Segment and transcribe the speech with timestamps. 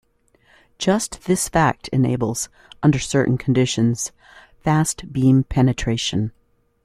[0.79, 2.49] Just this fact enables,
[2.81, 4.11] under certain conditions,
[4.63, 6.31] fast beam penetration.